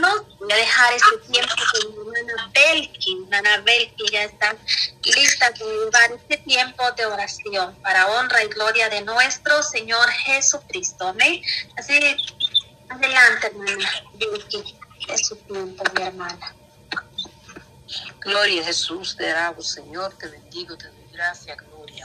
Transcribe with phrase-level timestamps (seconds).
[0.00, 3.18] voy a dejar este tiempo con mi hermana Belki.
[3.22, 4.56] Hermana Belki ya está
[5.02, 11.08] lista de llevar este tiempo de oración para honra y gloria de nuestro Señor Jesucristo.
[11.08, 11.42] Amén.
[11.76, 12.16] Así,
[12.88, 14.76] adelante, hermana Belki.
[15.08, 16.54] Es su mi hermana.
[18.20, 21.58] Gloria a Jesús, te alabo, Señor, te bendigo, te doy gracias,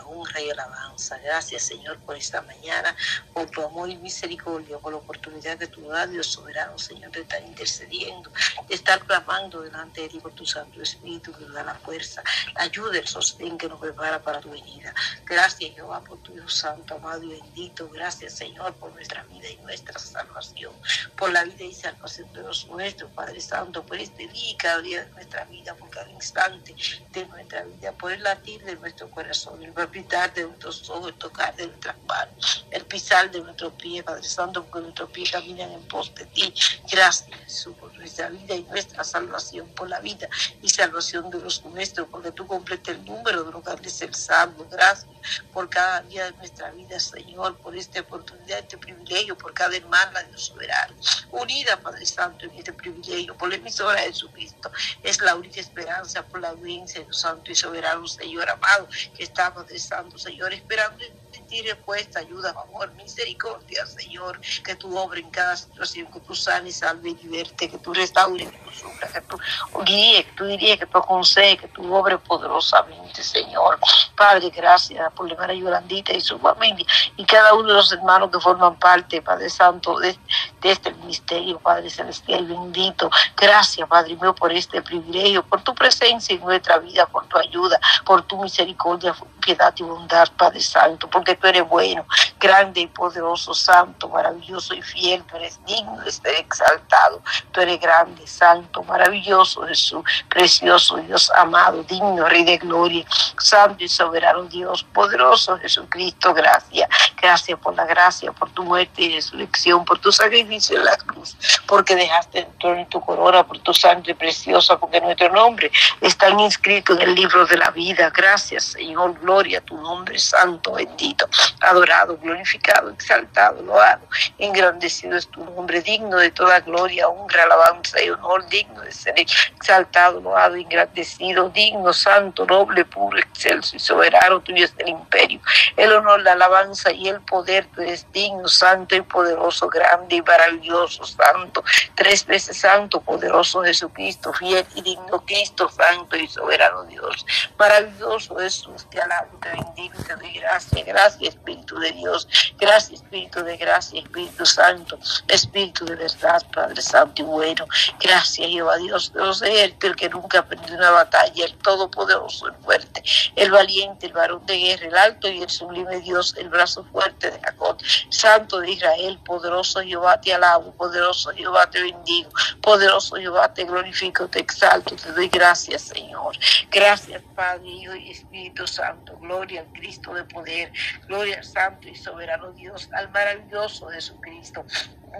[0.05, 1.17] honra y alabanza.
[1.19, 2.95] Gracias, Señor, por esta mañana,
[3.33, 7.21] por tu amor y misericordia, por la oportunidad que tú das, Dios soberano, Señor, de
[7.21, 8.31] estar intercediendo,
[8.67, 12.23] de estar clamando delante de ti por tu Santo Espíritu que nos da la fuerza,
[12.55, 14.93] ayuda, el sostén que nos prepara para tu venida.
[15.25, 17.89] Gracias, Jehová, por tu Dios Santo, amado y bendito.
[17.89, 20.73] Gracias, Señor, por nuestra vida y nuestra salvación,
[21.17, 24.81] por la vida y salvación de los nuestros, Padre Santo, por este día y cada
[24.81, 26.75] día de nuestra vida, por cada instante
[27.11, 31.13] de nuestra vida, por el latir de nuestro corazón, el palpitar de nuestros ojos, el
[31.15, 35.71] tocar de nuestras manos, el pisar de nuestros pies, Padre Santo, porque nuestros pies caminan
[35.71, 36.53] en pos de ti.
[36.91, 40.27] Gracias, Jesús, por nuestra vida y nuestra salvación, por la vida
[40.61, 44.67] y salvación de los nuestros, porque tú completes el número de los que ser salvos.
[44.71, 45.18] Gracias
[45.53, 50.23] por cada día de nuestra vida, Señor, por esta oportunidad, este privilegio, por cada hermana
[50.23, 50.95] Dios soberano,
[51.31, 54.71] unida, Padre Santo, en este privilegio, por la emisora de Jesucristo.
[55.03, 59.53] Es la única esperanza por la audiencia, Dios Santo y soberano, Señor amado, que está,
[59.53, 61.03] Padre Santo, Señor, esperando
[61.49, 66.77] ti respuesta, ayuda, amor, misericordia, Señor, que tú obres en cada situación, que tú sanes,
[66.77, 68.69] salve y liberte, que tú restaures, que tú
[69.11, 69.39] que tú
[69.83, 73.79] guíes, que tú dirías, que tú aconsejes, que tú obres poderosamente, Señor.
[74.15, 76.85] Padre, gracias por la hermana Yolandita y su familia
[77.17, 80.17] y cada uno de los hermanos que forman parte, Padre Santo, de,
[80.63, 83.09] este ministerio, Padre Celestial bendito.
[83.35, 87.77] Gracias, Padre mío, por este privilegio, por tu presencia en nuestra vida, por tu ayuda,
[88.05, 92.05] por tu misericordia, piedad y bondad, Padre Santo, porque tú eres bueno,
[92.39, 97.79] grande y poderoso, santo, maravilloso y fiel, tú eres digno de ser exaltado, tú eres
[97.79, 103.05] grande, santo, maravilloso Jesús, precioso Dios amado, digno, Rey de gloria,
[103.37, 106.89] santo y soberano Dios, poderoso Jesucristo, gracias,
[107.21, 111.35] gracias por la gracia, por tu muerte y resurrección, por tu sacrificio en la cruz,
[111.67, 116.93] porque dejaste trono y tu corona, por tu sangre preciosa, porque nuestro nombre está inscrito
[116.93, 121.27] en el libro de la vida, gracias Señor, gloria a tu nombre santo, bendito,
[121.59, 124.07] adorado, glorificado, exaltado, loado,
[124.37, 129.15] engrandecido es tu nombre, digno de toda gloria, honra, alabanza y honor, digno de ser
[129.17, 135.39] exaltado, loado, engrandecido, digno, santo, noble, puro, excelso y soberano, tuyo es el imperio,
[135.75, 140.21] el honor, la alabanza y el poder, tú eres digno, santo y poderoso, grande y
[140.21, 141.63] maravilloso, santo,
[141.95, 147.25] tres veces santo, poderoso Jesucristo, fiel y digno Cristo, santo y soberano Dios,
[147.57, 152.18] maravilloso Jesús, te alabo, te bendigo, te doy gracias, gracias Espíritu de Dios,
[152.57, 157.65] gracias Espíritu de gracia, Espíritu Santo, Espíritu de verdad, Padre Santo y bueno,
[157.99, 162.55] gracias Jehová Dios de los ejércitos, el que nunca perdió una batalla, el todopoderoso, el
[162.55, 163.03] fuerte,
[163.35, 167.31] el valiente, el varón de guerra, el alto y el sublime Dios, el brazo fuerte
[167.31, 167.77] de Jacob,
[168.09, 172.29] Santo de Israel, poderoso Jehová te alabo, poderoso Jehová te bendigo,
[172.61, 176.37] poderoso Jehová te glorifico, te exalto, te doy gracias Señor,
[176.69, 180.71] gracias Padre, Hijo y Espíritu Santo, gloria al Cristo de poder,
[181.07, 184.65] gloria al Santo y soberano Dios, al maravilloso Jesucristo.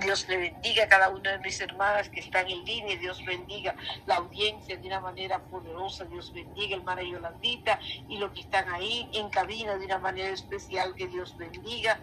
[0.02, 2.96] Dios le bendiga a cada una de mis hermanas que están en línea.
[2.98, 6.06] Dios bendiga la audiencia de una manera poderosa.
[6.06, 10.96] Dios bendiga hermana Yolandita y los que están ahí en cabina de una manera especial.
[10.96, 12.00] Que Dios bendiga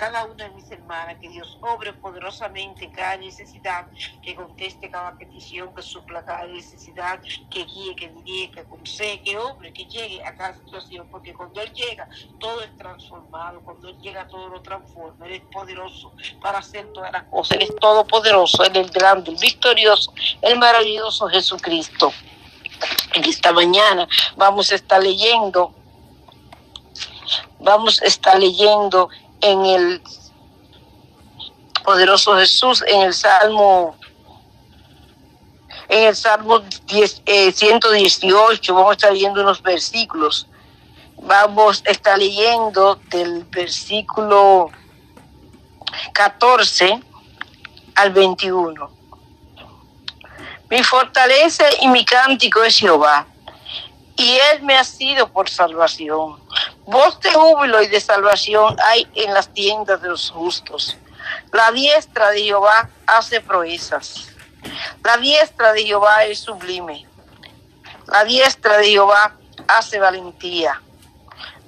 [0.00, 1.18] cada una de mis hermanas.
[1.20, 3.86] Que Dios obre poderosamente en cada necesidad.
[4.22, 7.20] Que conteste cada petición, que supla cada necesidad.
[7.50, 11.06] Que guíe, que dirige, que aconseje, que obre, que llegue a cada situación.
[11.10, 12.08] Porque cuando Él llega,
[12.38, 13.60] todo es transformado.
[13.60, 15.26] Cuando Él llega, todo lo transforma.
[15.26, 17.58] Él es poderoso para hacer todas las cosas.
[17.58, 22.10] Él es todopoderoso, Él es el grande, el victorioso, el maravilloso Jesucristo.
[23.12, 25.74] En esta mañana vamos a estar leyendo,
[27.58, 29.10] vamos a estar leyendo
[29.40, 30.02] en el
[31.84, 33.96] poderoso Jesús, en el Salmo,
[35.88, 40.46] en el Salmo 10, eh, 118, vamos a estar leyendo unos versículos.
[41.22, 44.70] Vamos a estar leyendo del versículo
[46.12, 47.00] 14
[47.94, 48.90] al 21.
[50.70, 53.26] Mi fortaleza y mi cántico es Jehová,
[54.20, 56.38] y él me ha sido por salvación.
[56.84, 60.98] Voz de júbilo y de salvación hay en las tiendas de los justos.
[61.52, 64.28] La diestra de Jehová hace proezas.
[65.02, 67.06] La diestra de Jehová es sublime.
[68.06, 69.36] La diestra de Jehová
[69.68, 70.82] hace valentía.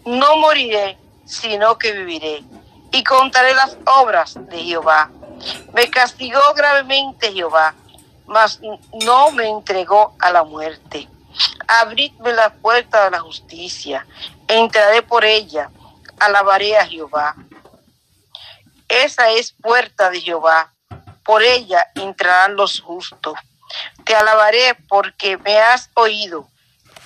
[0.04, 2.44] No moriré, sino que viviré
[2.90, 5.10] y contaré las obras de Jehová.
[5.72, 7.74] Me castigó gravemente Jehová
[8.32, 8.60] mas
[9.04, 11.08] no me entregó a la muerte.
[11.80, 14.06] Abridme la puerta de la justicia,
[14.46, 15.70] entraré por ella,
[16.20, 17.34] alabaré a Jehová.
[18.88, 20.74] Esa es puerta de Jehová,
[21.24, 23.38] por ella entrarán los justos.
[24.04, 26.46] Te alabaré porque me has oído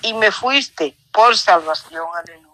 [0.01, 2.05] y me fuiste por salvación.
[2.13, 2.46] Aleluya.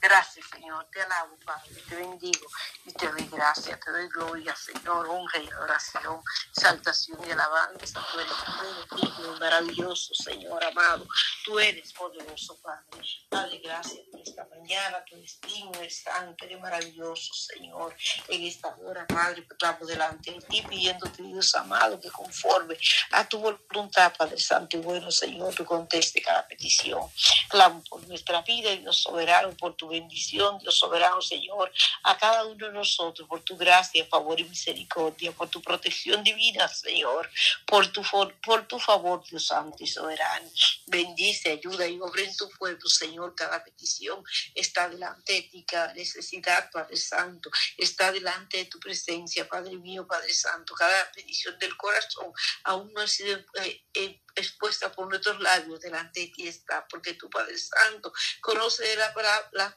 [0.00, 0.86] Gracias, Señor.
[0.92, 1.74] Te alabo, Padre.
[1.88, 2.46] Te bendigo
[2.84, 3.78] y te doy gracias.
[3.80, 5.08] Te doy gloria, Señor.
[5.08, 6.22] Honra y adoración,
[6.52, 8.04] saltación y alabanza.
[8.12, 11.06] Tú eres bueno, maravilloso, Señor amado.
[11.44, 13.02] Tú eres poderoso, Padre.
[13.30, 15.04] Dale gracias por esta mañana.
[15.04, 17.96] Tu destino es santo, eres maravilloso, Señor.
[18.28, 22.76] En esta hora, Padre, estamos delante de ti pidiéndote, Dios amado, que conforme
[23.12, 27.02] a tu voluntad, Padre Santo y bueno, Señor, tú conteste cada petición.
[27.48, 31.72] Clamo por nuestra vida, Dios soberano, por tu bendición, Dios soberano, Señor,
[32.04, 36.68] a cada uno de nosotros, por tu gracia, favor y misericordia, por tu protección divina,
[36.68, 37.30] Señor,
[37.66, 38.02] por tu,
[38.44, 40.50] por tu favor, Dios Santo y soberano.
[40.86, 44.22] Bendice, ayuda y obra en tu pueblo, Señor, cada petición
[44.54, 50.06] está delante de ti, cada necesidad, Padre Santo, está delante de tu presencia, Padre mío,
[50.06, 52.32] Padre Santo, cada petición del corazón
[52.64, 57.14] aún no ha sido eh, eh, expuesta por nuestros labios delante de ti está, porque
[57.14, 59.74] tu Padre Santo conoce la,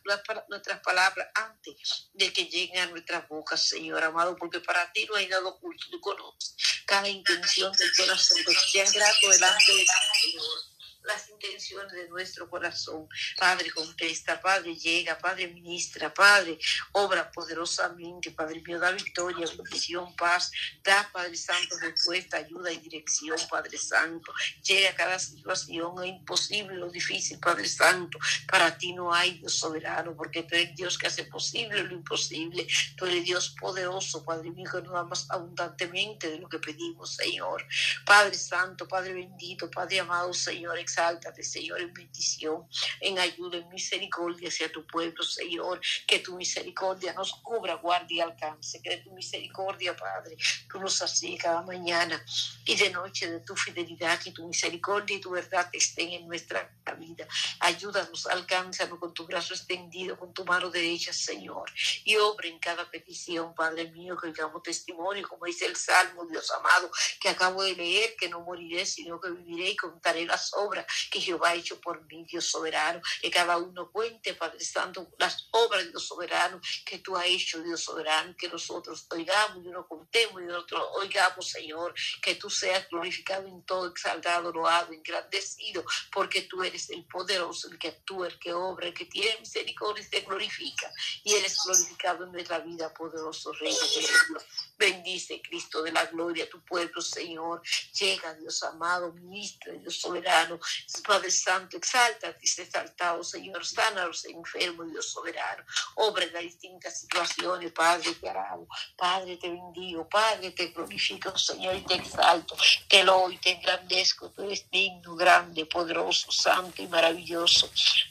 [0.49, 5.15] nuestras palabras antes de que lleguen a nuestras bocas, Señor amado, porque para ti no
[5.15, 6.55] hay nada oculto, tú conoces
[6.85, 10.74] cada intención del corazón, que sean grato delante de ti, Señor
[11.05, 13.07] las intenciones de nuestro corazón.
[13.37, 16.57] Padre, contesta, Padre, llega, Padre, ministra, Padre,
[16.93, 20.51] obra poderosamente, Padre mío, da victoria, bendición, paz,
[20.83, 24.33] da, Padre Santo, respuesta, ayuda y dirección, Padre Santo.
[24.63, 28.19] Llega a cada situación, es imposible lo difícil, Padre Santo.
[28.47, 32.67] Para ti no hay Dios soberano, porque tú eres Dios que hace posible lo imposible.
[32.95, 37.15] Tú eres Dios poderoso, Padre mío, que nos da más abundantemente de lo que pedimos,
[37.15, 37.65] Señor.
[38.05, 42.67] Padre Santo, Padre bendito, Padre amado, Señor, exáltate, Señor, en bendición,
[43.01, 45.81] en ayuda, en misericordia hacia tu pueblo, Señor.
[46.07, 48.81] Que tu misericordia nos cubra, guarde y alcance.
[48.81, 50.37] Que de tu misericordia, Padre,
[50.69, 52.23] tú nos así cada mañana
[52.65, 56.69] y de noche de tu fidelidad, que tu misericordia y tu verdad estén en nuestra
[56.97, 57.27] vida.
[57.59, 61.69] Ayúdanos, alcánzanos con tu brazo extendido, con tu mano derecha, Señor.
[62.05, 66.49] Y obra en cada petición, Padre mío, que oigamos testimonio, como dice el Salmo, Dios
[66.51, 66.89] amado,
[67.19, 71.21] que acabo de leer, que no moriré, sino que viviré y contaré las obras que
[71.21, 75.83] Jehová ha hecho por mí, Dios soberano, que cada uno cuente, Padre Santo, las obras
[75.83, 80.41] de Dios soberano que tú has hecho, Dios soberano, que nosotros oigamos y uno contemos
[80.41, 86.63] y nosotros oigamos, Señor, que tú seas glorificado en todo, exaltado, loado, engrandecido, porque tú
[86.63, 90.21] eres el poderoso, el que actúa, el que obra, el que tiene misericordia y te
[90.21, 90.91] glorifica,
[91.23, 94.45] y eres glorificado en nuestra vida, poderoso Rey de Dios.
[94.77, 97.61] Bendice, Cristo de la gloria, tu pueblo, Señor.
[97.93, 100.59] Llega, Dios amado, ministro, Dios soberano,
[101.07, 105.63] Padre Santo, exalta, dice exaltado, Señor, sana a los enfermos, Dios soberano,
[105.95, 108.67] obra en las distintas situaciones, Padre, te alabo,
[108.97, 112.55] Padre, te bendigo, Padre, te glorifico, Señor, y te exalto,
[112.89, 117.69] te lo y te engrandezco, tú eres digno, grande, poderoso, santo y maravilloso,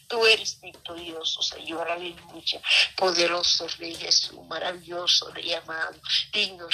[0.08, 2.62] tú eres victorioso, Señor, aleluya,
[2.96, 6.00] poderoso Rey Jesús, maravilloso, Rey amado,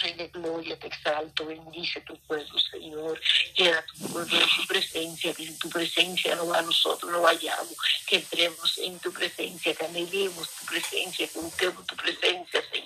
[0.03, 3.21] Rey de gloria, te exalto, bendice tu pueblo, Señor,
[3.57, 7.23] llena tu pueblo en su presencia, que en tu presencia no va a nosotros, no
[7.23, 7.75] vayamos,
[8.07, 12.80] que entremos en tu presencia, que anhelemos tu presencia, que busquemos tu presencia, Señor,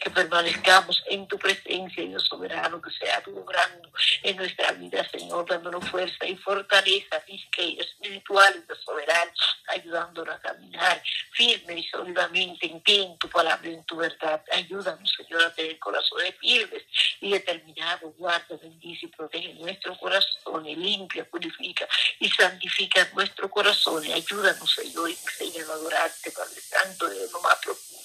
[0.00, 3.90] que permanezcamos en tu presencia, Dios soberano, que sea tu obrando
[4.22, 9.32] en nuestra vida, Señor, dándonos fuerza y fortaleza y espiritual, Dios soberano,
[9.68, 14.42] ayudándonos a caminar firme y sólidamente en ti, en tu palabra, en tu verdad.
[14.52, 16.82] Ayúdanos, Señor, a tener corazones firmes
[17.20, 18.14] y determinados.
[18.16, 21.86] Guarda, bendice y protege nuestro corazón y limpia, purifica
[22.20, 24.04] y santifica nuestro corazón.
[24.06, 25.16] Y ayúdanos, Señor, y
[25.58, 27.95] a adorarte, Padre Santo, de lo más profundo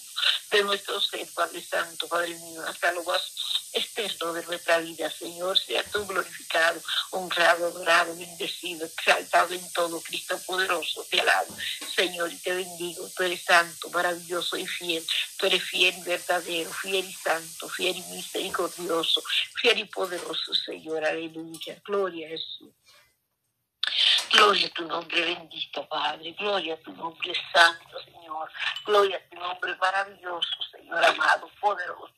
[0.52, 3.22] de nuestro ser, Padre Santo, Padre mío, hasta lo más
[3.74, 6.82] externo de nuestra vida, Señor, sea tú glorificado,
[7.12, 11.56] honrado, adorado, bendecido, exaltado en todo, Cristo poderoso, te alabo,
[11.96, 15.06] Señor, y te bendigo, tú eres santo, maravilloso y fiel,
[15.38, 19.24] tú eres fiel y verdadero, fiel y santo, fiel y misericordioso,
[19.62, 22.70] fiel y poderoso, Señor, aleluya, gloria a Jesús.
[24.34, 26.32] Gloria a tu nombre bendito, Padre.
[26.34, 28.52] Gloria a tu nombre santo, Señor.
[28.86, 32.14] Gloria a tu nombre maravilloso, Señor amado, poderoso.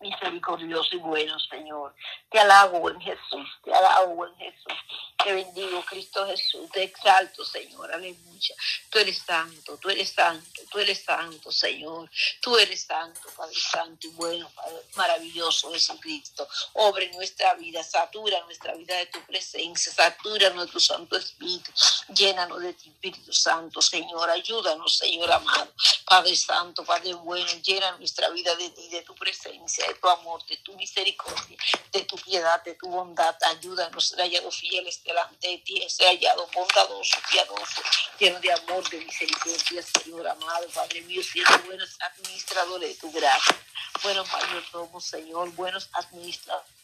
[0.00, 1.94] misericordioso y bueno, Señor.
[2.30, 5.07] Te alabo, buen Jesús, te alabo, buen Jesús.
[5.28, 8.54] Te bendigo, Cristo Jesús, te exalto, Señor, aleluya.
[8.88, 12.10] Tú eres santo, tú eres santo, tú eres santo, Señor.
[12.40, 16.48] Tú eres santo, Padre Santo y bueno, Padre maravilloso, Jesucristo.
[16.72, 21.72] Obra en nuestra vida, satura nuestra vida de tu presencia, satura nuestro Santo Espíritu.
[22.14, 24.30] Llénanos de tu Espíritu Santo, Señor.
[24.30, 25.72] Ayúdanos, Señor amado.
[26.06, 30.44] Padre Santo, Padre bueno, llena nuestra vida de ti, de tu presencia de tu amor,
[30.46, 31.56] de tu misericordia,
[31.92, 33.36] de tu piedad, de tu bondad.
[33.44, 37.82] Ayúdanos ser hallados fieles delante de ti, ser hallado bondadoso, piadoso,
[38.18, 43.56] lleno de amor, de misericordia, Señor amado, Padre mío, siendo buenos administradores de tu gracia,
[44.02, 46.77] buenos mayordomos, Señor, buenos administradores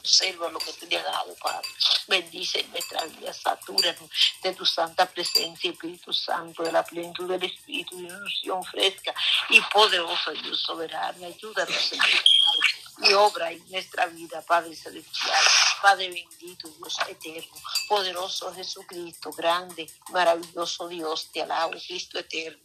[0.00, 1.68] conserva lo que tú le has dado, Padre.
[2.08, 4.10] Bendice nuestra vida, satúranos
[4.42, 9.14] de tu santa presencia, Espíritu Santo, de la plenitud del Espíritu, de una unción fresca
[9.48, 11.26] y poderosa, Dios soberano.
[11.26, 12.06] Ayúdanos, Señor,
[13.02, 15.44] y obra en nuestra vida, Padre Celestial.
[15.82, 17.54] Padre bendito, Dios eterno,
[17.88, 22.60] poderoso Jesucristo, grande, maravilloso Dios, te alabo, Cristo eterno.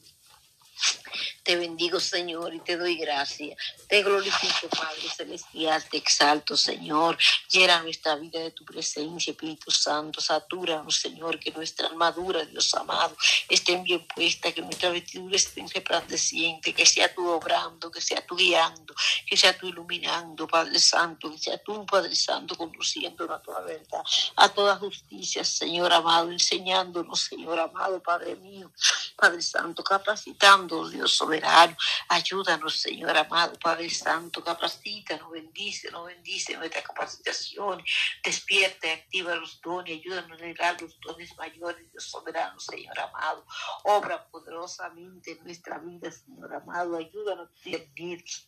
[1.43, 3.57] Te bendigo, Señor, y te doy gracias.
[3.87, 7.17] Te glorifico, Padre Celestial, te exalto, Señor.
[7.51, 10.19] Llena nuestra vida de tu presencia, Espíritu Santo.
[10.21, 13.15] Satúranos, Señor, que nuestra armadura, Dios amado,
[13.47, 18.35] esté bien puesta, que nuestra vestidura esté resplandeciente, que sea tú obrando, que sea tú
[18.35, 18.95] guiando,
[19.27, 24.03] que sea tú iluminando, Padre Santo, que sea tú, Padre Santo, conduciéndonos a toda verdad,
[24.35, 28.71] a toda justicia, Señor amado, enseñándonos, Señor amado, Padre mío,
[29.15, 31.77] Padre Santo, capacitando Dios soberano.
[32.09, 37.83] Ayúdanos, Señor amado, Padre Santo, capacítanos, bendice, nos bendice nuestra capacitación,
[38.23, 43.45] despierta y activa los dones, ayúdanos a negar los dones mayores, Dios soberano, Señor amado.
[43.83, 47.49] Obra poderosamente en nuestra vida, Señor amado, ayúdanos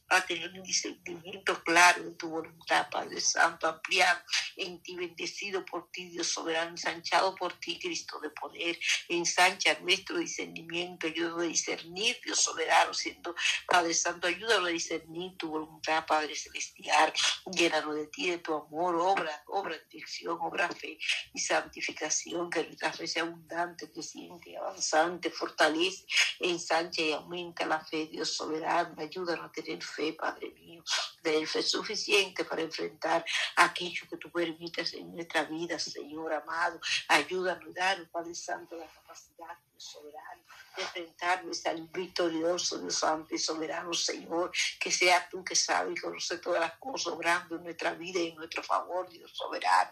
[0.09, 4.21] a tener un discernimiento claro de tu voluntad, Padre Santo, ampliado
[4.55, 10.17] en ti, bendecido por ti, Dios soberano, ensanchado por ti, Cristo de poder, ensancha nuestro
[10.17, 13.35] discernimiento, ayúdanos a discernir Dios soberano, siendo
[13.67, 17.13] Padre Santo, ayúdalo a discernir tu voluntad, Padre Celestial,
[17.51, 20.97] llénalo de ti, de tu amor, obra, obra dirección, obra fe
[21.33, 26.05] y santificación, que nuestra fe sea abundante, creciente, avanzante, fortalece,
[26.39, 30.83] ensancha y aumenta la fe, Dios soberano, ayúdanos a tener fe, Padre mío,
[31.21, 37.73] tener fe suficiente para enfrentar aquello que tú permites en nuestra vida, Señor amado, ayúdanos,
[37.73, 40.41] danos, Padre Santo, la capacidad, soberano,
[40.75, 46.01] de enfrentarnos al victorioso, Dios Santo y soberano, Señor, que sea tú que sabes y
[46.01, 49.91] conoces todas las cosas obrando en nuestra vida y en nuestro favor, Dios soberano.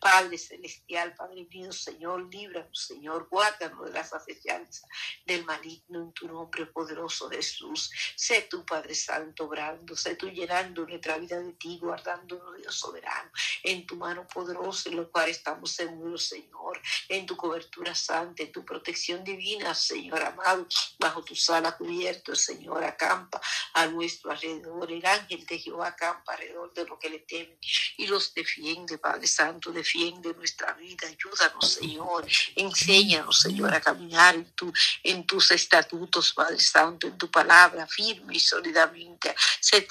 [0.00, 4.88] Padre celestial, Padre mío, Señor, líbranos, Señor, guárdanos de las acechanzas
[5.24, 7.90] del maligno en tu nombre poderoso, Jesús.
[8.16, 13.30] Sé tú, Padre Santo, obrando, sé tú llenando nuestra vida de ti, guardándonos, Dios soberano,
[13.62, 18.52] en tu mano poderosa, en lo cual estamos seguros, Señor, en tu cobertura santa, en
[18.52, 20.66] tu protección divina, Señor amado,
[20.98, 23.40] bajo tu sala cubierto, Señor, acampa
[23.74, 24.90] a nuestro alrededor.
[24.90, 27.58] El ángel de Jehová acampa alrededor de lo que le temen
[27.96, 31.08] y los defiende, Padre Santo, defiende nuestra vida.
[31.08, 32.26] Ayúdanos, Señor.
[32.54, 38.34] Enséñanos, Señor, a caminar en, tu, en tus estatutos, Padre Santo, en tu palabra, firme
[38.34, 39.34] y sólidamente.
[39.60, 39.86] Ser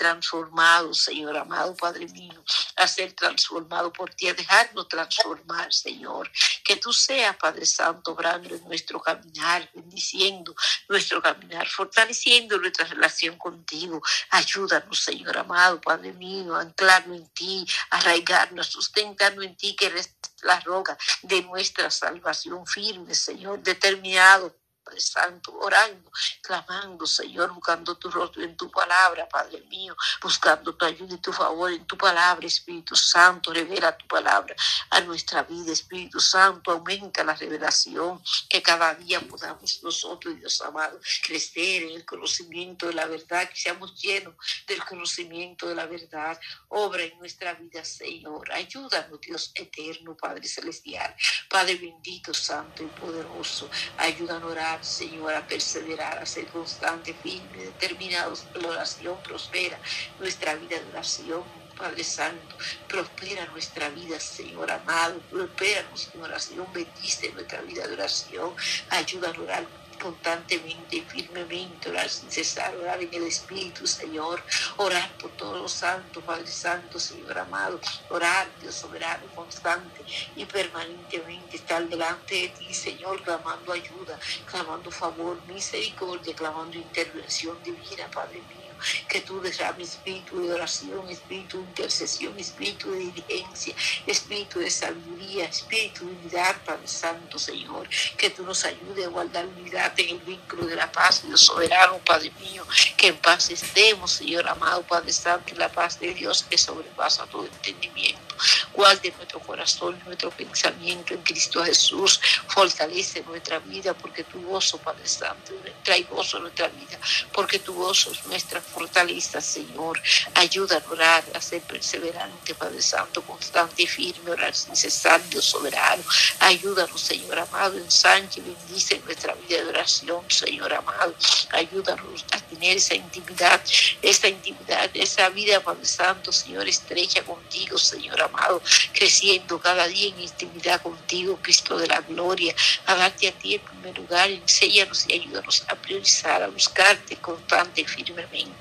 [0.65, 2.43] transformado, Señor amado, Padre mío,
[2.75, 6.31] a ser transformado por ti, a dejarnos transformar, Señor.
[6.63, 10.55] Que tú seas, Padre Santo, obrando en nuestro caminar, bendiciendo
[10.89, 14.01] nuestro caminar, fortaleciendo nuestra relación contigo.
[14.31, 20.15] Ayúdanos, Señor amado, Padre mío, a anclarnos en ti, arraigarnos, sustentarnos en ti, que eres
[20.41, 24.55] la roca de nuestra salvación firme, Señor, determinado
[24.85, 26.11] Padre Santo, orando,
[26.43, 31.33] clamando, Señor, buscando tu rostro en tu palabra, Padre mío, buscando tu ayuda y tu
[31.33, 34.55] favor en tu palabra, Espíritu Santo, revela tu palabra
[34.91, 40.99] a nuestra vida, Espíritu Santo, aumenta la revelación, que cada día podamos nosotros, Dios amado,
[41.23, 44.35] crecer en el conocimiento de la verdad, que seamos llenos
[44.67, 46.39] del conocimiento de la verdad,
[46.69, 51.15] obra en nuestra vida, Señor, ayúdanos, Dios eterno, Padre celestial,
[51.49, 57.65] Padre bendito, santo y poderoso, ayúdanos a orar Señor, a perseverar, a ser constante, firme,
[57.65, 58.45] determinados.
[58.55, 59.79] La oración prospera
[60.19, 61.43] nuestra vida de oración.
[61.77, 62.55] Padre Santo,
[62.87, 68.55] prospera nuestra vida, Señor amado, prospera nuestra oración, bendice nuestra vida de oración,
[68.89, 74.41] ayuda a orar constantemente y firmemente, orar sin cesar, orar en el Espíritu, Señor,
[74.77, 80.01] orar por todos los santos, Padre Santo, Señor amado, orar, Dios soberano, constante
[80.35, 88.09] y permanentemente estar delante de ti, Señor, clamando ayuda, clamando favor, misericordia, clamando intervención divina,
[88.13, 88.64] Padre mío.
[89.07, 95.45] Que tú derrames espíritu de oración, espíritu de intercesión, espíritu de diligencia, espíritu de sabiduría,
[95.45, 100.19] espíritu de unidad, Padre Santo, Señor, que tú nos ayudes a guardar unidad en el
[100.19, 102.65] vínculo de la paz, Dios soberano, Padre mío,
[102.97, 107.45] que en paz estemos, Señor amado, Padre Santo, la paz de Dios que sobrepasa todo
[107.45, 108.35] entendimiento.
[108.73, 115.07] Guarde nuestro corazón, nuestro pensamiento en Cristo Jesús, fortalece nuestra vida porque tu gozo, Padre
[115.07, 115.53] Santo,
[115.83, 116.99] trae gozo a nuestra vida,
[117.33, 120.01] porque tu gozo es nuestra fortaleza, Señor.
[120.33, 125.45] Ayuda a orar, a ser perseverante, Padre Santo, constante y firme, orar sin cesar, Dios
[125.45, 126.03] soberano.
[126.39, 131.15] Ayúdanos, Señor amado, ensanche y bendice nuestra vida de oración, Señor amado.
[131.51, 133.61] Ayúdanos a tener esa intimidad,
[134.01, 138.61] esa intimidad, esa vida, Padre Santo, Señor, estrecha contigo, Señor amado,
[138.93, 142.55] creciendo cada día en intimidad contigo, Cristo de la gloria,
[142.85, 147.81] a darte a ti en primer lugar, enséñanos y ayúdanos a priorizar, a buscarte constante
[147.81, 148.54] y firmemente,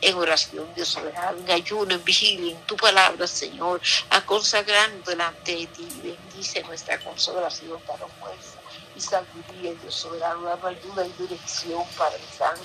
[0.00, 5.56] en oración, Dios soberano, en ayuno, en vigilia, en tu palabra, Señor, a consagrarnos delante
[5.56, 11.84] de ti, bendice nuestra consagración para fuerza y sabiduría, Dios soberano, dame ayuda y dirección,
[11.96, 12.62] Padre Santo.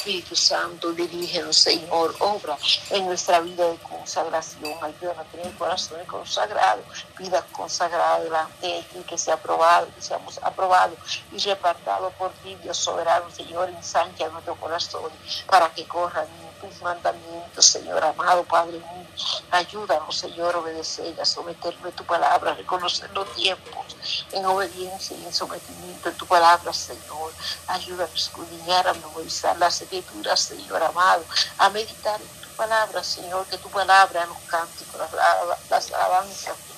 [0.00, 2.56] Espíritu Santo, dirígenos, Señor, obra
[2.88, 4.72] en nuestra vida de consagración.
[4.82, 6.86] Ayúdanos a tener corazones consagrados,
[7.18, 10.96] vida consagrada delante de ti, que sea aprobado, que seamos aprobados
[11.30, 15.10] y repartados por ti, Dios soberano, Señor, ensancha nuestro corazón
[15.46, 16.26] para que corran
[16.60, 19.06] tus mandamientos, Señor amado, Padre mío.
[19.50, 25.16] Ayúdanos, Señor, a obedecer, a someterme a tu palabra, a reconocer los tiempos en obediencia
[25.16, 27.32] y en sometimiento a tu palabra, Señor.
[27.66, 31.24] Ayúdanos a escudriñar, a memorizar las escrituras, Señor amado,
[31.58, 36.69] a meditar en tu palabra, Señor, que tu palabra nos cante con las, las alabanzas.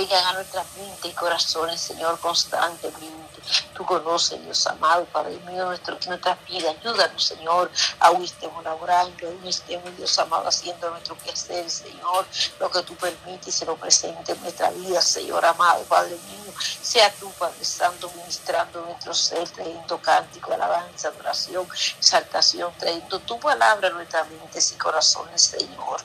[0.00, 3.42] Vengan a nuestra mente y corazones, Señor, constantemente.
[3.74, 6.70] Tú conoces, Dios amado, Padre mío, nuestro, nuestra vida.
[6.70, 7.70] Ayúdanos, Señor.
[7.98, 12.26] Aún estemos laborando, aún estemos, Dios amado, haciendo nuestro quehacer, Señor.
[12.58, 16.52] Lo que tú permites se lo presente en nuestra vida, Señor amado, Padre mío.
[16.82, 21.66] Sea tú, Padre Santo, ministrando nuestro ser, trayendo cántico, alabanza, adoración,
[21.98, 26.00] exaltación, trayendo tu palabra a nuestra mente y corazones, Señor.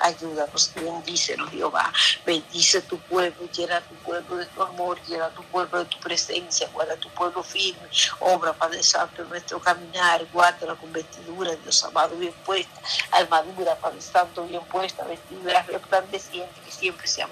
[0.00, 1.92] Ayúdanos, bendícenos, Jehová.
[2.24, 6.68] Bendice tu pueblo, llena tu pueblo de tu amor, llena tu pueblo de tu presencia,
[6.72, 7.88] guarda tu pueblo firme,
[8.20, 12.80] obra, Padre Santo, en nuestro caminar, guárdalo con vestidura, Dios amado, bien puesta,
[13.12, 17.30] armadura, Padre Santo, bien puesta, vestidura resplandeciente, que siempre sean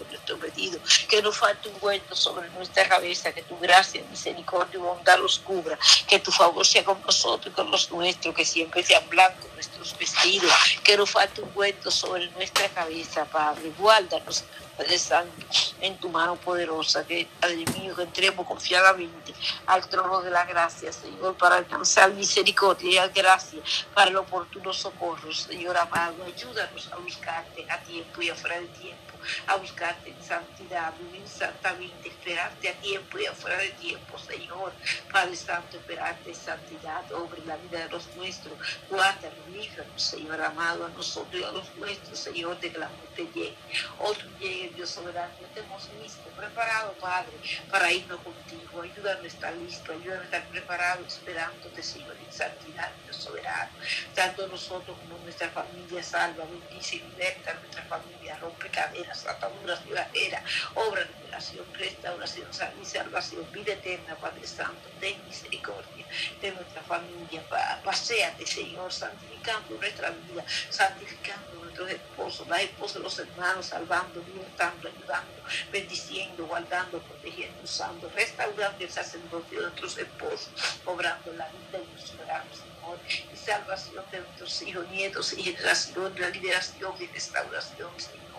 [0.00, 4.78] blancos nuestro pedido, que no falte un vuelto sobre nuestra cabeza, que tu gracia, misericordia
[4.78, 8.44] y bondad los cubra, que tu favor sea con nosotros y con los nuestros, que
[8.44, 14.44] siempre sean blancos nuestros vestidos, que no falte un vuelto sobre nuestra cabeza, Padre, guárdanos,
[14.76, 15.46] Padre Santo,
[15.80, 19.34] en tu mano poderosa, que, Padre mío, que entremos confiadamente
[19.66, 23.60] al trono de la gracia, Señor, para alcanzar misericordia y gracia,
[23.94, 29.09] para el oportuno socorro, Señor amado, ayúdanos a buscarte a tiempo y afuera de tiempo
[29.46, 34.72] a buscarte en santidad, vivir santamente, esperarte a tiempo y afuera de tiempo, Señor.
[35.12, 38.54] Padre Santo, esperarte en santidad, sobre la vida de los nuestros.
[38.88, 43.28] Guárdanos, líbranos, Señor amado, a nosotros y a los nuestros, Señor, de que la muerte
[43.34, 43.54] llegue.
[43.98, 45.34] Otro llegue, Dios soberano.
[45.54, 47.32] Te hemos listo, preparado, Padre,
[47.70, 48.82] para irnos contigo.
[48.82, 53.70] Ayúdanos a estar listo, ayúdanos a estar preparado, esperándote, Señor, en santidad, Dios soberano.
[54.14, 59.92] Tanto nosotros como nuestra familia salva, bendice y liberta nuestra familia, rompe cadenas, ataduras y
[59.92, 60.42] barreras,
[60.74, 62.48] obra liberación, restauración,
[62.80, 66.06] y salvación, vida eterna, Padre Santo, ten misericordia
[66.40, 67.42] de nuestra familia,
[67.84, 75.42] paséate, Señor, santificando nuestra vida, santificando nuestros esposos, las esposas, los hermanos, salvando, libertando, ayudando,
[75.72, 80.50] bendiciendo, guardando, protegiendo, usando, restaurando el sacerdocio de nuestros esposos,
[80.84, 82.69] obrando la vida de nuestros ciudadanos,
[83.32, 88.30] Y salvación de nuestros hijos, nietos y generación, la liberación y restauración, Señor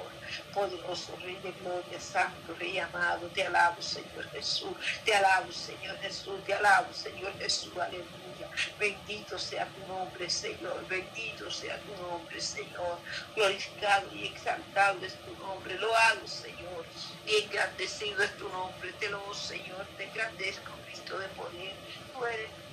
[0.53, 4.73] poderoso Rey de gloria, Santo, Rey amado, te alabo, Señor Jesús,
[5.05, 8.49] te alabo, Señor Jesús, te alabo, Señor Jesús, aleluya.
[8.79, 12.97] Bendito sea tu nombre, Señor, bendito sea tu nombre, Señor.
[13.35, 16.85] Glorificado y exaltado es tu nombre, lo hago, Señor,
[17.25, 21.73] y engrandecido es tu nombre, te lo, Señor, te engrandezco, Cristo de poder.
[22.13, 22.70] Tú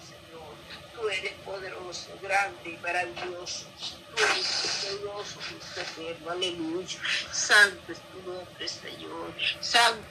[0.00, 0.54] Señor.
[0.94, 3.66] Tú eres poderoso, grande y maravilloso.
[4.14, 6.30] Tú eres poderoso, Cristo eterno.
[6.30, 7.00] Aleluya.
[7.32, 9.34] Santo es tu nombre, Señor.
[9.60, 10.06] Santo.